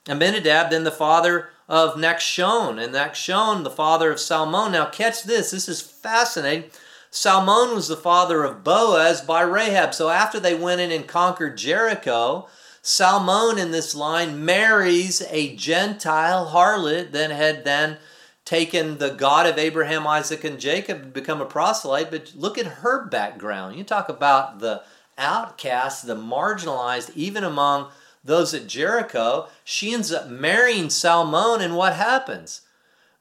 [0.09, 4.71] Amminadab, then the father of Nachshon, and Nachshon, the father of Salmon.
[4.71, 6.69] Now, catch this, this is fascinating.
[7.09, 9.93] Salmon was the father of Boaz by Rahab.
[9.93, 12.47] So, after they went in and conquered Jericho,
[12.81, 17.97] Salmon in this line marries a Gentile harlot that had then
[18.45, 22.65] taken the God of Abraham, Isaac, and Jacob and become a proselyte, but look at
[22.65, 23.75] her background.
[23.75, 24.83] You talk about the
[25.17, 27.89] outcast, the marginalized, even among
[28.25, 29.47] those at Jericho.
[29.63, 32.61] She ends up marrying Salmon, and what happens?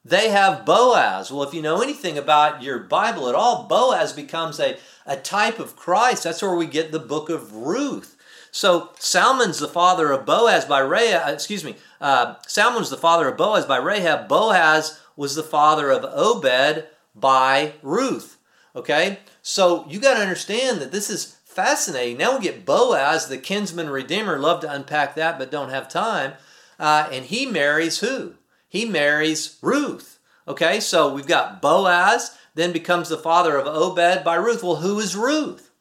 [0.03, 1.31] They have Boaz.
[1.31, 5.59] Well, if you know anything about your Bible at all, Boaz becomes a, a type
[5.59, 6.23] of Christ.
[6.23, 8.15] That's where we get the book of Ruth.
[8.51, 11.33] So Salmon's the father of Boaz by Rahab.
[11.33, 11.75] Excuse me.
[11.99, 14.27] Uh, Salmon's the father of Boaz by Rahab.
[14.27, 18.37] Boaz was the father of Obed by Ruth.
[18.75, 19.19] Okay?
[19.41, 22.17] So you got to understand that this is fascinating.
[22.17, 24.37] Now we get Boaz, the kinsman redeemer.
[24.37, 26.33] Love to unpack that, but don't have time.
[26.79, 28.33] Uh, and he marries who?
[28.67, 30.19] He marries Ruth.
[30.47, 34.63] Okay, so we've got Boaz, then becomes the father of Obed by Ruth.
[34.63, 35.71] Well, who is Ruth?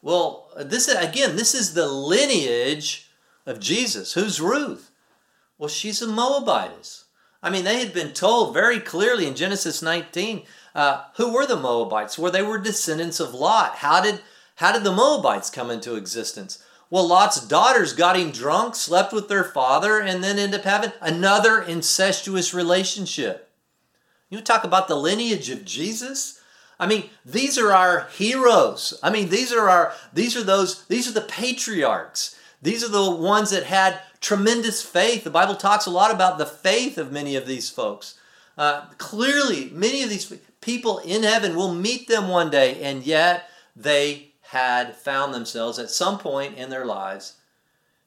[0.00, 3.10] Well, this again, this is the lineage
[3.46, 4.14] of Jesus.
[4.14, 4.90] Who's Ruth?
[5.58, 7.04] Well, she's a Moabitess.
[7.42, 10.42] I mean, they had been told very clearly in Genesis 19
[10.74, 13.76] uh, who were the Moabites, where they were descendants of Lot.
[13.76, 14.20] How did
[14.58, 16.60] How did the Moabites come into existence?
[16.90, 20.92] Well, Lot's daughters got him drunk, slept with their father, and then ended up having
[21.00, 23.50] another incestuous relationship.
[24.30, 26.40] You talk about the lineage of Jesus?
[26.80, 28.98] I mean, these are our heroes.
[29.00, 32.36] I mean, these are our these are those these are the patriarchs.
[32.60, 35.22] These are the ones that had tremendous faith.
[35.22, 38.18] The Bible talks a lot about the faith of many of these folks.
[38.56, 43.48] Uh, clearly, many of these people in heaven will meet them one day, and yet
[43.76, 47.36] they had found themselves at some point in their lives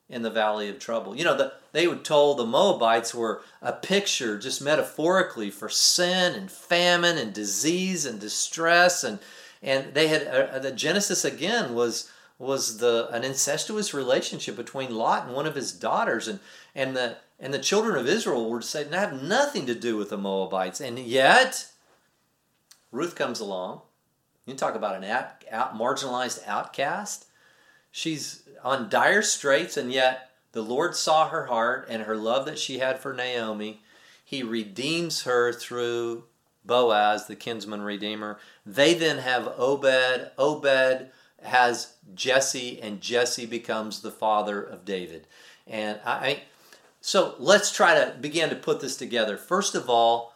[0.10, 1.16] in the valley of trouble.
[1.16, 6.34] You know, the, they were told the Moabites were a picture, just metaphorically, for sin
[6.34, 9.20] and famine and disease and distress, and
[9.62, 15.28] and they had uh, the Genesis again was was the an incestuous relationship between Lot
[15.28, 16.40] and one of his daughters, and
[16.74, 20.10] and the and the children of Israel were said to have nothing to do with
[20.10, 21.68] the Moabites, and yet
[22.92, 23.82] Ruth comes along.
[24.46, 27.28] You talk about an out, out, marginalized outcast.
[27.92, 32.60] She's on dire straits, and yet the Lord saw her heart and her love that
[32.60, 33.82] she had for Naomi.
[34.24, 36.24] He redeems her through
[36.66, 38.40] Boaz, the kinsman redeemer.
[38.66, 40.32] They then have Obed.
[40.38, 41.12] Obed
[41.44, 45.28] has Jesse, and Jesse becomes the father of David.
[45.68, 46.44] And I,
[47.02, 49.38] so let's try to begin to put this together.
[49.38, 50.34] First of all,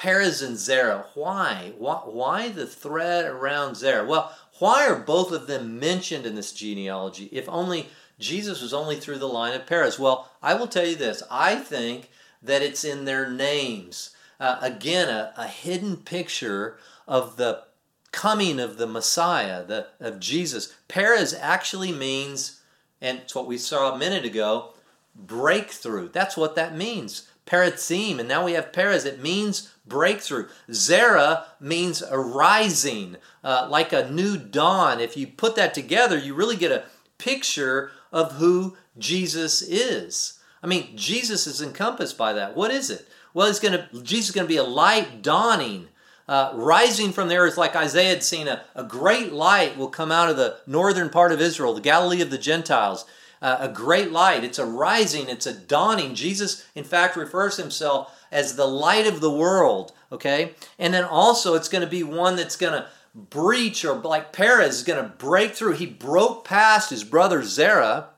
[0.00, 1.04] Perez and Zerah.
[1.12, 1.74] Why?
[1.76, 1.96] why?
[2.06, 4.06] Why the thread around Zerah?
[4.06, 7.28] Well, why are both of them mentioned in this genealogy?
[7.32, 9.98] If only Jesus was only through the line of Perez.
[9.98, 11.22] Well, I will tell you this.
[11.30, 12.08] I think
[12.42, 14.16] that it's in their names.
[14.40, 17.64] Uh, again, a, a hidden picture of the
[18.10, 20.74] coming of the Messiah, the, of Jesus.
[20.88, 22.62] Perez actually means,
[23.02, 24.72] and it's what we saw a minute ago,
[25.14, 26.08] breakthrough.
[26.08, 27.28] That's what that means.
[27.50, 29.04] Perazim, and now we have Perez.
[29.04, 30.48] It means breakthrough.
[30.72, 35.00] Zerah means arising, uh, like a new dawn.
[35.00, 36.84] If you put that together, you really get a
[37.18, 40.38] picture of who Jesus is.
[40.62, 42.56] I mean, Jesus is encompassed by that.
[42.56, 43.08] What is it?
[43.32, 45.88] Well, it's going to Jesus is going to be a light dawning
[46.30, 50.12] uh, rising from the earth, like Isaiah had seen, a, a great light will come
[50.12, 53.04] out of the northern part of Israel, the Galilee of the Gentiles.
[53.42, 54.44] Uh, a great light.
[54.44, 56.14] It's a rising, it's a dawning.
[56.14, 60.54] Jesus, in fact, refers himself as the light of the world, okay?
[60.78, 64.76] And then also, it's going to be one that's going to breach, or like Perez
[64.76, 65.72] is going to break through.
[65.72, 68.08] He broke past his brother Zerah.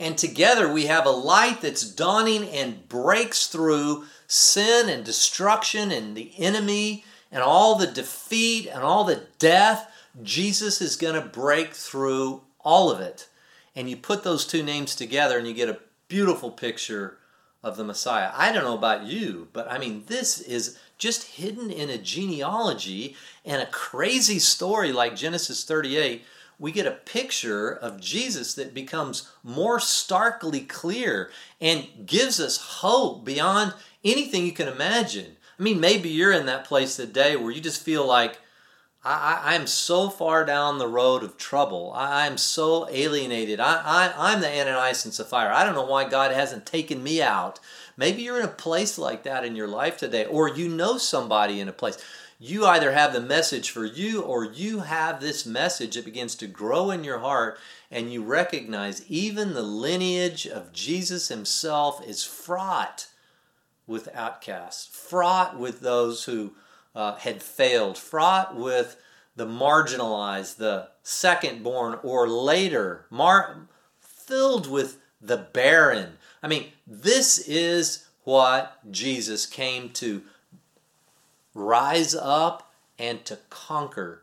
[0.00, 6.16] And together we have a light that's dawning and breaks through sin and destruction and
[6.16, 9.90] the enemy and all the defeat and all the death,
[10.22, 13.27] Jesus is going to break through all of it.
[13.78, 17.18] And you put those two names together and you get a beautiful picture
[17.62, 18.32] of the Messiah.
[18.34, 23.14] I don't know about you, but I mean, this is just hidden in a genealogy
[23.44, 26.24] and a crazy story like Genesis 38.
[26.58, 33.24] We get a picture of Jesus that becomes more starkly clear and gives us hope
[33.24, 35.36] beyond anything you can imagine.
[35.56, 38.40] I mean, maybe you're in that place today where you just feel like,
[39.04, 41.92] I, am so far down the road of trouble.
[41.94, 43.60] I, am so alienated.
[43.60, 45.56] I, I, I'm the Ananias and Sapphira.
[45.56, 47.60] I don't know why God hasn't taken me out.
[47.96, 51.60] Maybe you're in a place like that in your life today, or you know somebody
[51.60, 51.96] in a place.
[52.40, 56.46] You either have the message for you, or you have this message that begins to
[56.46, 57.58] grow in your heart,
[57.90, 63.08] and you recognize even the lineage of Jesus Himself is fraught
[63.86, 66.52] with outcasts, fraught with those who
[66.98, 69.00] uh, had failed, fraught with
[69.36, 73.68] the marginalized, the second born, or later, mar-
[74.00, 76.14] filled with the barren.
[76.42, 80.22] I mean, this is what Jesus came to
[81.54, 84.22] rise up and to conquer.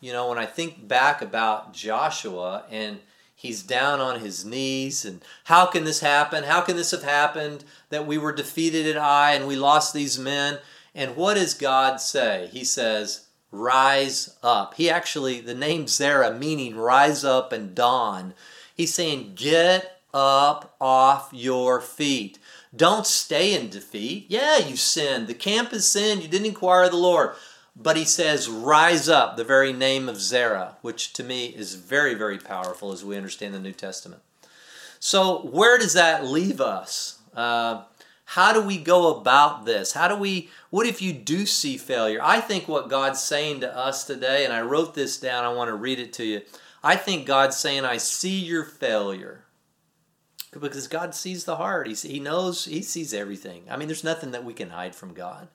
[0.00, 3.00] You know, when I think back about Joshua and
[3.36, 7.64] he's down on his knees and how can this happen how can this have happened
[7.90, 10.58] that we were defeated at Ai and we lost these men
[10.94, 12.48] and what does god say?
[12.52, 14.74] He says rise up.
[14.74, 18.34] He actually the name Zerah meaning rise up and dawn.
[18.74, 22.38] He's saying get up off your feet.
[22.74, 24.26] Don't stay in defeat.
[24.28, 25.26] Yeah you sinned.
[25.26, 27.34] The camp has sinned you didn't inquire of the lord.
[27.76, 32.14] But he says, rise up, the very name of Zerah, which to me is very,
[32.14, 34.22] very powerful as we understand the New Testament.
[35.00, 37.18] So, where does that leave us?
[37.34, 37.82] Uh,
[38.24, 39.92] how do we go about this?
[39.92, 42.20] How do we, what if you do see failure?
[42.22, 45.68] I think what God's saying to us today, and I wrote this down, I want
[45.68, 46.40] to read it to you.
[46.82, 49.44] I think God's saying, I see your failure.
[50.58, 51.88] Because God sees the heart.
[51.88, 53.64] He, he knows, He sees everything.
[53.68, 55.48] I mean, there's nothing that we can hide from God.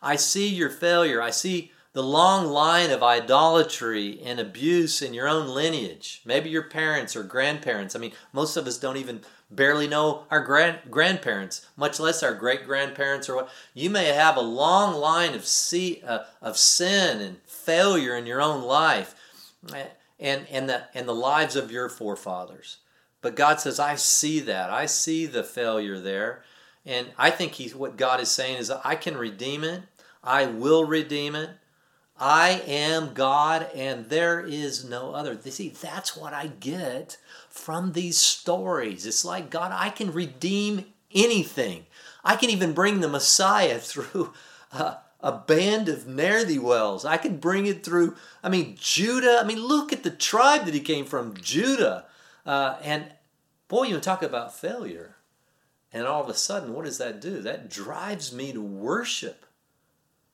[0.00, 1.20] I see your failure.
[1.20, 6.22] I see the the long line of idolatry and abuse in your own lineage.
[6.24, 7.96] Maybe your parents or grandparents.
[7.96, 12.34] I mean, most of us don't even barely know our grand, grandparents, much less our
[12.34, 13.50] great grandparents or what.
[13.74, 18.42] You may have a long line of see, uh, of sin and failure in your
[18.42, 19.14] own life,
[20.20, 22.78] and and the and the lives of your forefathers.
[23.20, 24.70] But God says, I see that.
[24.70, 26.44] I see the failure there.
[26.86, 29.82] And I think he, what God is saying is, I can redeem it.
[30.22, 31.50] I will redeem it.
[32.20, 35.38] I am God and there is no other.
[35.40, 37.18] See, that's what I get
[37.58, 39.06] from these stories.
[39.06, 41.86] It's like, God, I can redeem anything.
[42.24, 44.32] I can even bring the Messiah through
[44.72, 47.04] a, a band of ne'er wells.
[47.04, 49.40] I can bring it through, I mean, Judah.
[49.42, 52.06] I mean, look at the tribe that he came from, Judah.
[52.46, 53.12] Uh, and
[53.68, 55.16] boy, you talk about failure.
[55.92, 57.40] And all of a sudden, what does that do?
[57.40, 59.46] That drives me to worship.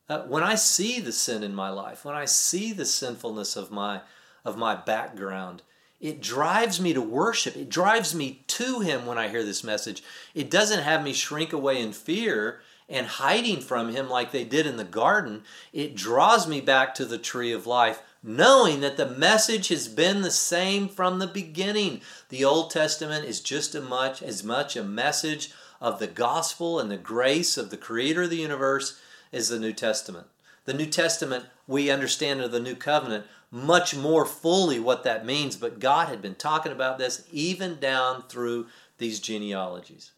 [0.09, 3.70] Uh, when I see the sin in my life, when I see the sinfulness of
[3.70, 4.03] my
[4.45, 5.62] of my background,
[6.01, 7.57] it drives me to worship.
[7.57, 10.03] It drives me to Him when I hear this message.
[10.34, 14.66] It doesn't have me shrink away in fear and hiding from Him like they did
[14.66, 15.45] in the garden.
[15.72, 20.22] It draws me back to the tree of life, knowing that the message has been
[20.22, 22.03] the same from the beginning.
[22.28, 26.90] The Old Testament is just as much as much a message of the gospel and
[26.90, 29.01] the grace of the Creator of the universe
[29.32, 30.26] is the New Testament.
[30.64, 35.55] The New Testament, we understand of the New Covenant much more fully what that means,
[35.55, 38.67] but God had been talking about this even down through
[38.99, 40.11] these genealogies.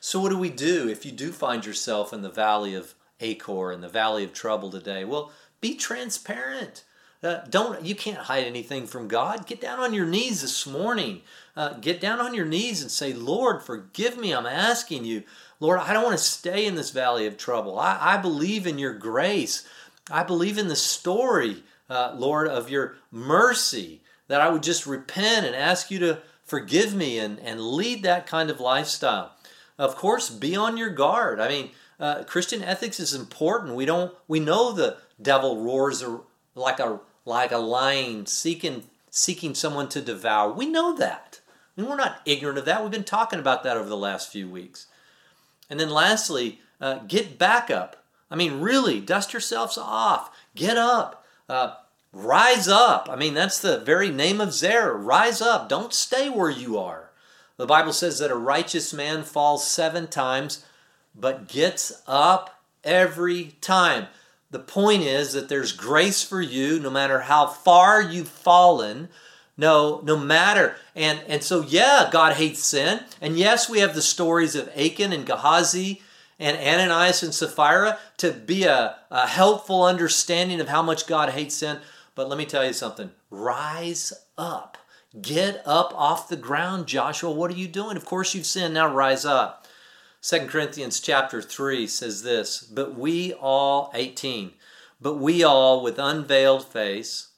[0.00, 3.70] So, what do we do if you do find yourself in the valley of Achor,
[3.70, 5.04] in the valley of trouble today?
[5.04, 6.82] Well, be transparent.
[7.22, 9.46] Uh, don't you can't hide anything from God.
[9.46, 11.22] Get down on your knees this morning.
[11.56, 14.32] Uh, get down on your knees and say, Lord, forgive me.
[14.32, 15.22] I'm asking you.
[15.60, 17.78] Lord, I don't want to stay in this valley of trouble.
[17.78, 19.64] I, I believe in your grace.
[20.10, 25.46] I believe in the story, uh, Lord, of your mercy, that I would just repent
[25.46, 29.32] and ask you to forgive me and, and lead that kind of lifestyle.
[29.78, 31.40] Of course, be on your guard.
[31.40, 33.74] I mean, uh, Christian ethics is important.
[33.74, 34.14] We don't.
[34.28, 36.04] We know the devil roars
[36.54, 40.52] like a like a lion seeking seeking someone to devour.
[40.52, 41.40] We know that.
[41.76, 42.82] I mean, we're not ignorant of that.
[42.82, 44.86] We've been talking about that over the last few weeks.
[45.68, 48.04] And then lastly, uh, get back up.
[48.30, 50.30] I mean, really, dust yourselves off.
[50.54, 51.23] Get up.
[51.48, 51.74] Uh,
[52.12, 53.08] rise up.
[53.10, 54.94] I mean, that's the very name of Zerah.
[54.94, 55.68] Rise up.
[55.68, 57.10] Don't stay where you are.
[57.56, 60.64] The Bible says that a righteous man falls seven times,
[61.14, 64.06] but gets up every time.
[64.50, 69.08] The point is that there's grace for you no matter how far you've fallen.
[69.56, 70.76] No, no matter.
[70.96, 73.00] And and so yeah, God hates sin.
[73.20, 76.02] And yes, we have the stories of Achan and Gehazi
[76.38, 81.56] and Ananias and Sapphira to be a, a helpful understanding of how much God hates
[81.56, 81.78] sin.
[82.14, 83.10] But let me tell you something.
[83.30, 84.78] Rise up.
[85.20, 87.30] Get up off the ground, Joshua.
[87.30, 87.96] What are you doing?
[87.96, 88.74] Of course you've sinned.
[88.74, 89.66] Now rise up.
[90.22, 94.52] 2 Corinthians chapter 3 says this, but we all 18,
[95.00, 97.28] but we all with unveiled face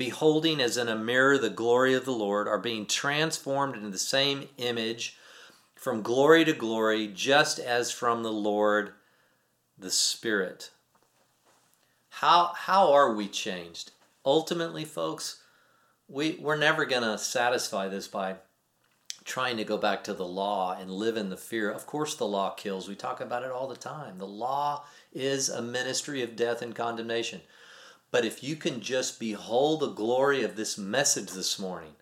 [0.00, 3.98] beholding as in a mirror the glory of the Lord, are being transformed into the
[3.98, 5.18] same image
[5.80, 8.92] from glory to glory, just as from the Lord
[9.78, 10.72] the Spirit.
[12.10, 13.92] How, how are we changed?
[14.22, 15.40] Ultimately, folks,
[16.06, 18.34] we, we're never going to satisfy this by
[19.24, 21.70] trying to go back to the law and live in the fear.
[21.70, 22.86] Of course, the law kills.
[22.86, 24.18] We talk about it all the time.
[24.18, 27.40] The law is a ministry of death and condemnation.
[28.10, 31.94] But if you can just behold the glory of this message this morning,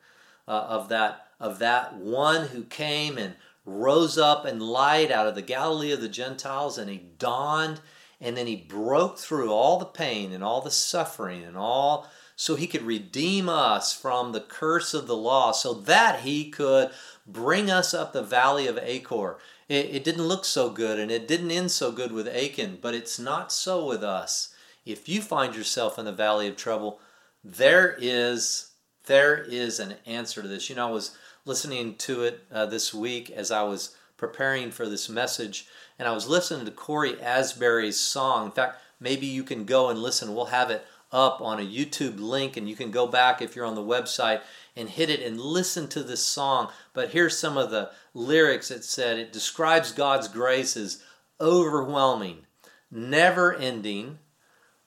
[0.48, 3.36] uh, of that of that one who came and
[3.68, 7.80] rose up in light out of the Galilee of the Gentiles, and he dawned,
[8.20, 12.54] and then he broke through all the pain and all the suffering and all so
[12.54, 16.90] he could redeem us from the curse of the law, so that he could
[17.26, 19.38] bring us up the valley of Achor.
[19.68, 22.94] It, it didn't look so good, and it didn't end so good with Achan, but
[22.94, 24.54] it's not so with us
[24.88, 26.98] if you find yourself in the valley of trouble,
[27.44, 28.70] there is
[29.06, 30.68] there is an answer to this.
[30.68, 31.16] You know, I was
[31.48, 35.66] listening to it uh, this week as I was preparing for this message,
[35.98, 38.46] and I was listening to Cory Asbury's song.
[38.46, 40.34] In fact, maybe you can go and listen.
[40.34, 43.64] We'll have it up on a YouTube link, and you can go back if you're
[43.64, 44.42] on the website
[44.76, 46.68] and hit it and listen to this song.
[46.92, 51.02] But here's some of the lyrics it said it describes God's grace as
[51.40, 52.46] overwhelming,
[52.90, 54.18] never ending,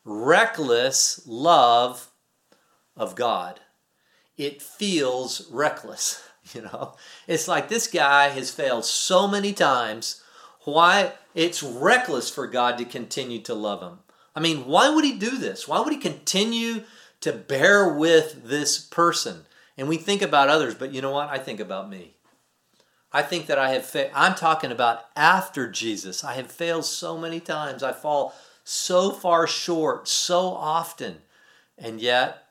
[0.06, 2.12] reckless love
[2.96, 3.62] of God.
[4.38, 6.22] It feels reckless,
[6.56, 6.96] you know.
[7.28, 10.24] It's like this guy has failed so many times.
[10.64, 11.14] Why?
[11.34, 14.00] It's reckless for God to continue to love him.
[14.36, 15.68] I mean, why would he do this?
[15.68, 16.84] Why would he continue
[17.22, 19.46] to bear with this person?
[19.78, 21.30] And we think about others, but you know what?
[21.30, 22.16] I think about me.
[23.14, 26.24] I think that I have fa- I'm talking about after Jesus.
[26.24, 27.84] I have failed so many times.
[27.84, 28.34] I fall
[28.64, 31.18] so far short so often.
[31.78, 32.44] And yet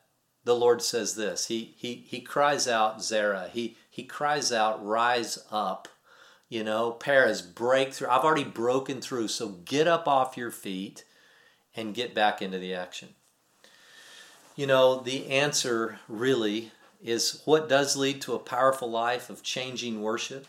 [0.43, 1.47] the Lord says this.
[1.47, 3.49] He he he cries out Zerah.
[3.51, 5.89] He he cries out rise up.
[6.49, 8.07] You know, Perez break through.
[8.07, 9.27] I've already broken through.
[9.27, 11.05] So get up off your feet
[11.75, 13.09] and get back into the action.
[14.55, 16.71] You know, the answer really
[17.03, 20.47] is what does lead to a powerful life of changing worship?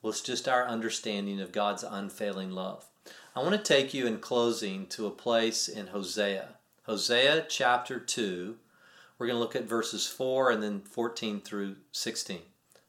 [0.00, 2.86] Well, it's just our understanding of God's unfailing love.
[3.34, 6.48] I want to take you in closing to a place in Hosea.
[6.84, 8.56] Hosea chapter 2.
[9.18, 12.40] We're going to look at verses 4 and then 14 through 16.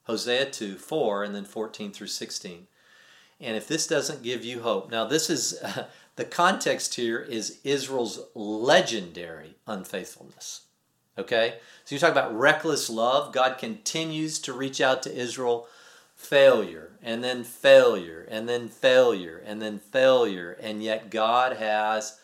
[0.10, 2.66] Hosea 2, 4 and then 14 through 16.
[3.40, 5.86] And if this doesn't give you hope, now this is uh,
[6.16, 10.62] the context here is Israel's legendary unfaithfulness.
[11.16, 11.58] Okay?
[11.86, 13.32] So you talk about reckless love.
[13.32, 15.68] God continues to reach out to Israel.
[16.16, 20.58] Failure, and then failure, and then failure, and then failure.
[20.60, 22.20] And yet God has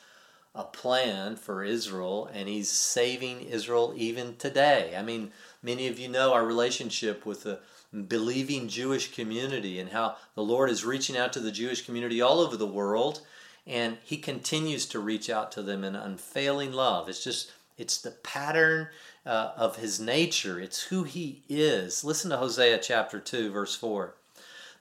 [0.53, 4.95] a plan for Israel, and He's saving Israel even today.
[4.97, 5.31] I mean,
[5.63, 7.59] many of you know our relationship with the
[8.07, 12.39] believing Jewish community and how the Lord is reaching out to the Jewish community all
[12.39, 13.21] over the world
[13.67, 17.09] and he continues to reach out to them in unfailing love.
[17.09, 18.87] It's just it's the pattern
[19.25, 20.59] uh, of his nature.
[20.59, 22.03] It's who he is.
[22.03, 24.15] Listen to Hosea chapter 2 verse 4.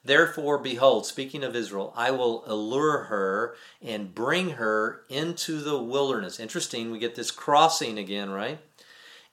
[0.04, 6.38] Therefore, behold, speaking of Israel, I will allure her and bring her into the wilderness.
[6.38, 8.58] Interesting, we get this crossing again, right?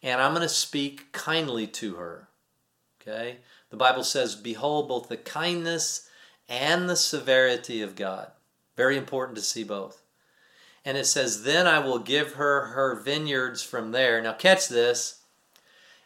[0.02, 2.30] And I'm going to speak kindly to her.
[3.02, 3.40] Okay?
[3.72, 6.08] The Bible says, Behold, both the kindness
[6.48, 8.32] and the severity of God.
[8.78, 10.04] Very important to see both.
[10.84, 14.22] And it says, Then I will give her her vineyards from there.
[14.22, 15.22] Now, catch this.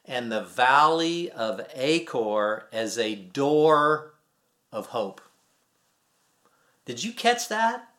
[0.05, 4.13] And the valley of Achor as a door
[4.71, 5.19] of hope.
[6.85, 7.89] Did you catch that?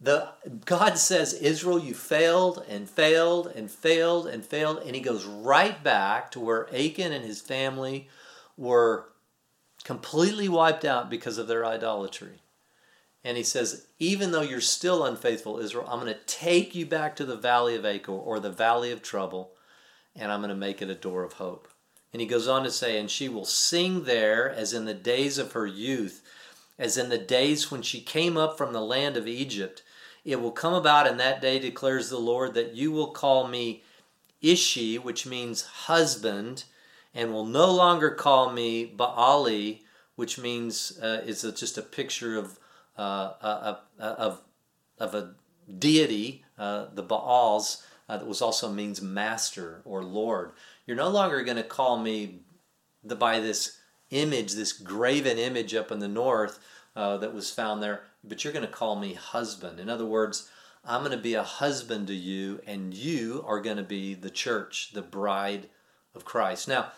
[0.00, 0.28] The
[0.64, 5.82] God says, Israel, you failed and failed and failed and failed, and he goes right
[5.82, 8.08] back to where Achan and his family
[8.56, 9.08] were
[9.84, 12.40] completely wiped out because of their idolatry.
[13.22, 17.16] And he says, even though you're still unfaithful, Israel, I'm going to take you back
[17.16, 19.52] to the valley of Achor or the valley of trouble,
[20.14, 21.68] and I'm going to make it a door of hope.
[22.12, 25.38] And he goes on to say, and she will sing there as in the days
[25.38, 26.22] of her youth,
[26.78, 29.82] as in the days when she came up from the land of Egypt.
[30.24, 33.82] It will come about in that day, declares the Lord, that you will call me
[34.40, 36.64] Ishi, which means husband,
[37.14, 39.82] and will no longer call me Baali,
[40.16, 42.58] which means uh, is just a picture of
[42.96, 44.42] uh, of,
[44.98, 45.34] of a
[45.78, 50.52] deity, uh, the Baals, uh, that was also means master or Lord.
[50.86, 52.40] You're no longer going to call me
[53.02, 53.78] the, by this
[54.10, 56.58] image, this graven image up in the north
[56.94, 59.80] uh, that was found there, but you're going to call me husband.
[59.80, 60.50] In other words,
[60.84, 64.30] I'm going to be a husband to you, and you are going to be the
[64.30, 65.68] church, the bride
[66.14, 66.68] of Christ.
[66.68, 66.92] Now,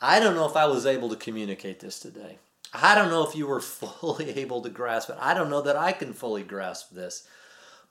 [0.00, 2.38] I don't know if I was able to communicate this today.
[2.72, 5.16] I don't know if you were fully able to grasp it.
[5.20, 7.26] I don't know that I can fully grasp this.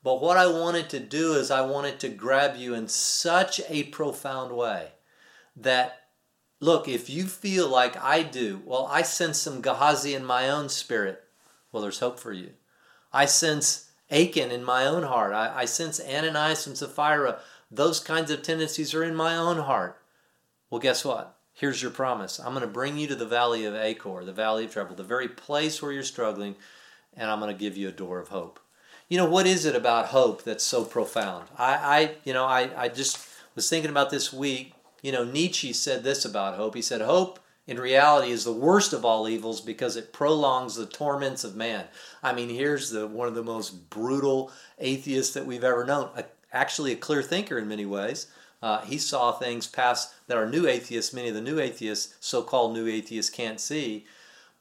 [0.02, 3.84] But what I wanted to do is I wanted to grab you in such a
[3.86, 4.90] profound way
[5.58, 6.04] that,
[6.62, 10.70] look, if you feel like I do, well, I sense some Gehazi in my own
[10.70, 11.22] spirit.
[11.72, 12.52] Well, there's hope for you.
[13.12, 15.34] I sense Achan in my own heart.
[15.34, 17.40] I, I sense Ananias and Sapphira.
[17.70, 20.00] Those kinds of tendencies are in my own heart.
[20.70, 21.36] Well, guess what?
[21.54, 24.66] Here's your promise I'm going to bring you to the valley of Achor, the valley
[24.66, 26.56] of trouble, the very place where you're struggling,
[27.16, 28.60] and I'm going to give you a door of hope.
[29.08, 31.48] You know, what is it about hope that's so profound?
[31.58, 33.20] I, I you know, I, I just
[33.56, 34.74] was thinking about this week.
[35.02, 36.76] You know, Nietzsche said this about hope.
[36.76, 40.86] He said, Hope in reality is the worst of all evils because it prolongs the
[40.86, 41.86] torments of man.
[42.24, 46.10] I mean, here's the one of the most brutal atheists that we've ever known.
[46.16, 48.28] A, actually, a clear thinker in many ways.
[48.62, 52.74] Uh, he saw things past that our new atheists, many of the new atheists, so-called
[52.74, 54.06] new atheists, can't see.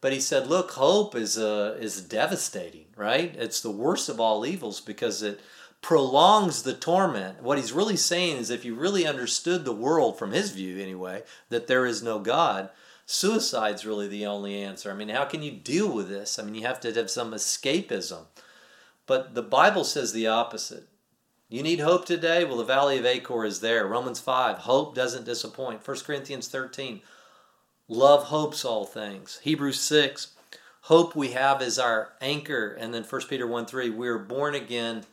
[0.01, 3.35] But he said, "Look, hope is uh, is devastating, right?
[3.37, 5.41] It's the worst of all evils because it
[5.83, 7.43] prolongs the torment.
[7.43, 11.25] What he's really saying is, if you really understood the world from his view, anyway,
[11.49, 12.71] that there is no God."
[13.11, 14.91] Suicide's really the only answer.
[14.91, 16.39] I mean, how can you deal with this?
[16.39, 18.27] I mean, you have to have some escapism.
[19.07, 20.87] But the Bible says the opposite.
[21.51, 22.45] You need hope today?
[22.45, 23.87] Well, the valley of Achor is there.
[23.87, 25.87] Romans 5, hope doesn't disappoint.
[25.87, 27.01] 1 Corinthians 13,
[27.89, 29.41] love hopes all things.
[29.43, 30.35] Hebrews 6,
[30.83, 32.77] hope we have is our anchor.
[32.79, 35.05] And then 1 Peter 1 3, we are born again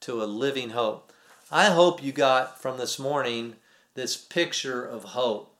[0.00, 1.10] to a living hope.
[1.50, 3.56] I hope you got from this morning
[3.94, 5.54] this picture of hope.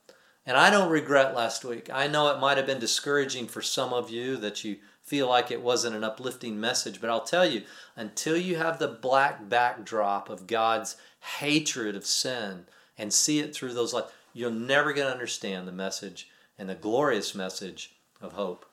[0.44, 1.88] And I don't regret last week.
[1.90, 4.76] I know it might have been discouraging for some of you that you
[5.08, 7.62] feel like it wasn't an uplifting message, but I'll tell you,
[7.96, 10.96] until you have the black backdrop of God's
[11.38, 12.66] hatred of sin
[12.98, 16.28] and see it through those lights, you're never going to understand the message
[16.58, 18.66] and the glorious message of hope.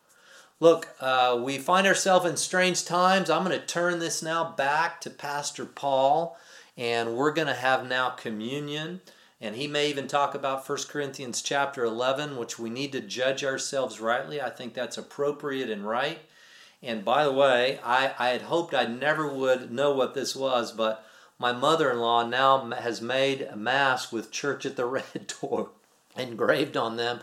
[0.59, 3.29] Look, uh, we find ourselves in strange times.
[3.29, 6.37] I'm going to turn this now back to Pastor Paul,
[6.77, 9.01] and we're going to have now communion.
[9.45, 13.43] And he may even talk about 1 Corinthians chapter 11, which we need to judge
[13.43, 14.41] ourselves rightly.
[14.41, 16.17] I think that's appropriate and right.
[16.81, 20.71] And by the way, I, I had hoped I never would know what this was,
[20.71, 21.05] but
[21.37, 25.69] my mother in law now has made a mask with Church at the Red Door
[26.17, 27.19] engraved on them.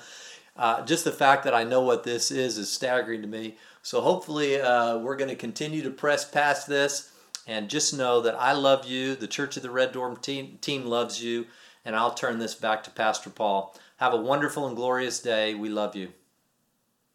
[0.56, 3.56] Uh, just the fact that I know what this is is staggering to me.
[3.82, 7.08] So hopefully, uh, we're going to continue to press past this.
[7.48, 9.16] And just know that I love you.
[9.16, 11.46] The Church of the Red Door team, team loves you.
[11.84, 13.74] And I'll turn this back to Pastor Paul.
[13.96, 15.54] Have a wonderful and glorious day.
[15.54, 16.12] We love you.